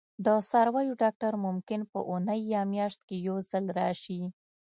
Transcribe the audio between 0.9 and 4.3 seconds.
ډاکټر ممکن په اونۍ یا میاشت کې یو ځل راشي